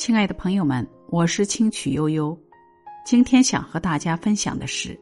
[0.00, 2.34] 亲爱的朋友们，我是清曲悠悠。
[3.04, 4.98] 今天想和大家分享的是，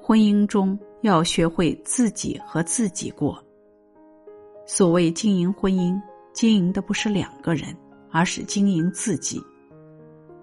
[0.00, 3.44] 婚姻中要学会自己和自己过。
[4.66, 6.00] 所谓经营婚姻，
[6.32, 7.76] 经营的不是两个人，
[8.12, 9.42] 而是经营自己。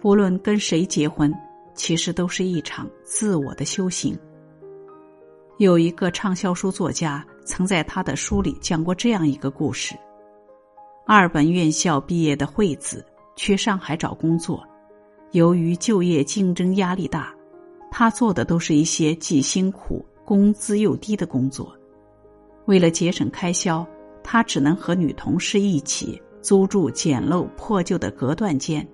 [0.01, 1.33] 不论跟谁结婚，
[1.73, 4.19] 其实都是一场自我的修行。
[5.59, 9.95] 有一个畅销书作家曾在他的书里讲过这样一个故事：
[11.07, 13.05] 二本院校毕业的惠子。
[13.35, 14.63] 去上海找工作，
[15.31, 17.33] 由于就业竞争压力大，
[17.89, 21.75] 他做的都是一些既辛苦、工资又低的工作。
[22.65, 23.85] 为了节省开销，
[24.23, 28.87] 他只能和女同事一起租住简陋破旧的隔断间，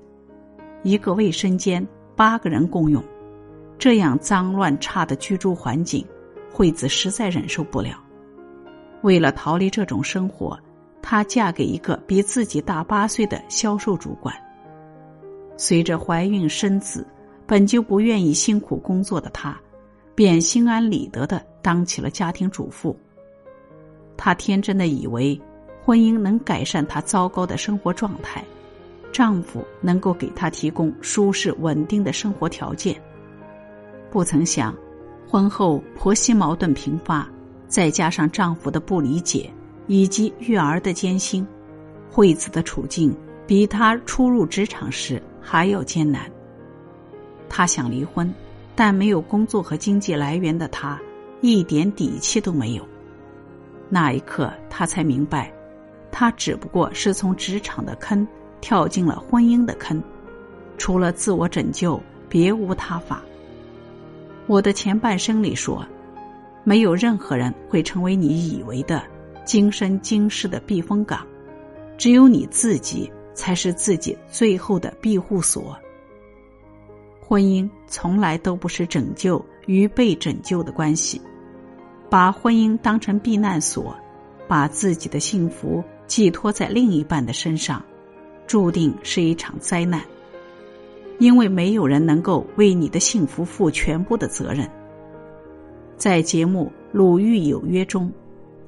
[0.84, 3.04] 一个卫生间八个人共用。
[3.78, 6.06] 这样脏乱差的居住环境，
[6.52, 8.02] 惠子实在忍受不了。
[9.02, 10.58] 为了逃离这种生活。
[11.10, 14.36] 她嫁给一个比自己大八岁的销售主管。
[15.56, 17.08] 随着怀孕生子，
[17.46, 19.58] 本就不愿意辛苦工作的她，
[20.14, 22.94] 便心安理得的当起了家庭主妇。
[24.18, 25.42] 她天真的以为
[25.82, 28.44] 婚姻能改善她糟糕的生活状态，
[29.10, 33.02] 丈夫能够给她提供舒适稳定的生活条件。
[34.12, 34.76] 不曾想，
[35.26, 37.26] 婚后婆媳矛盾频发，
[37.66, 39.50] 再加上丈夫的不理解。
[39.88, 41.46] 以及育儿的艰辛，
[42.12, 46.30] 惠子的处境比她初入职场时还要艰难。
[47.50, 48.32] 她想离婚，
[48.76, 51.00] 但没有工作和经济来源的她，
[51.42, 52.86] 一点底气都没有。
[53.90, 55.52] 那一刻，她才明白，
[56.12, 58.28] 她只不过是从职场的坑
[58.60, 60.04] 跳进了婚姻的坑，
[60.78, 63.22] 除了自我拯救，别无他法。
[64.48, 65.86] 我的前半生里说，
[66.66, 69.02] 没有任何人会成为你以为的。
[69.48, 71.26] 今生今世的避风港，
[71.98, 75.74] 只有你自己才是自己最后的庇护所。
[77.22, 81.22] 婚姻从来都不是拯救与被拯救的关系，
[82.10, 83.96] 把婚姻当成避难所，
[84.50, 87.82] 把自己的幸福寄托在另一半的身上，
[88.48, 90.02] 注定是一场灾难。
[91.20, 94.70] 因为没有人能够为你的幸福负全部的责任。
[95.96, 98.12] 在节目《鲁豫有约》中。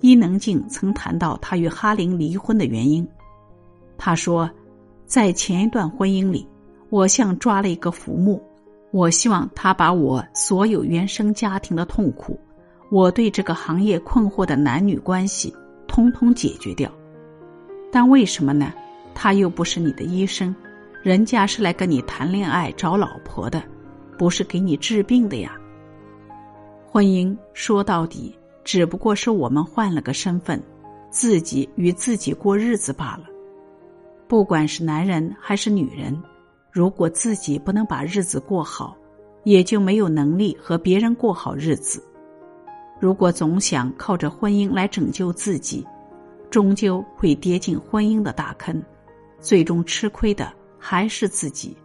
[0.01, 3.07] 伊能静曾谈到她与哈林离婚的原因。
[3.97, 4.49] 她说，
[5.05, 6.47] 在前一段婚姻里，
[6.89, 8.41] 我像抓了一个浮木，
[8.91, 12.39] 我希望他把我所有原生家庭的痛苦，
[12.89, 15.53] 我对这个行业困惑的男女关系，
[15.87, 16.89] 通通解决掉。
[17.91, 18.73] 但为什么呢？
[19.13, 20.55] 他又不是你的医生，
[21.03, 23.61] 人家是来跟你谈恋爱、找老婆的，
[24.17, 25.51] 不是给你治病的呀。
[26.85, 28.38] 婚姻说到底。
[28.71, 30.61] 只不过是我们换了个身份，
[31.09, 33.23] 自己与自己过日子罢了。
[34.27, 36.15] 不管是男人还是女人，
[36.71, 38.95] 如果自己不能把日子过好，
[39.43, 41.99] 也就没有能力和别人过好日子。
[42.99, 45.83] 如果总想靠着婚姻来拯救自己，
[46.51, 48.79] 终究会跌进婚姻的大坑，
[49.39, 51.75] 最终吃亏的还是自己。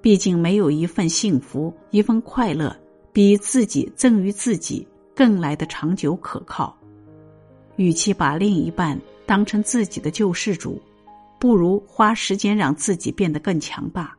[0.00, 2.74] 毕竟，没有一份幸福、一份快乐
[3.12, 4.88] 比自己赠予自己。
[5.14, 6.76] 更来的长久可靠。
[7.76, 10.80] 与其把另一半当成自己的救世主，
[11.40, 14.16] 不如花时间让自己变得更强大，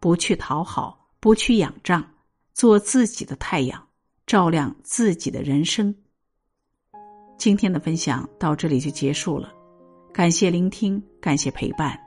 [0.00, 2.04] 不去讨好，不去仰仗，
[2.52, 3.86] 做自己的太阳，
[4.26, 5.94] 照亮自己的人生。
[7.38, 9.52] 今天的分享到这里就结束了，
[10.12, 11.98] 感谢聆听，感谢陪伴，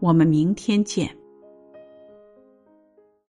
[0.00, 1.14] 我们明天见。